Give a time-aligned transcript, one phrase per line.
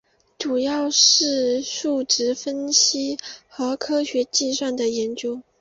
[0.39, 5.43] 主要从事数值分析和科学计算的研究。